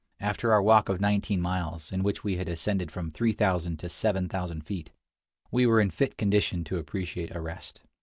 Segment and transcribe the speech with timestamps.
[0.19, 4.65] After our walk of nineteen miles, in which we had ascended from 3000 to 7000
[4.65, 4.89] feet,
[5.51, 7.83] we were in fit condition to appreciate a rest.